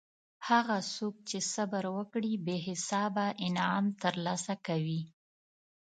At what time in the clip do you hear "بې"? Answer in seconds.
2.45-2.57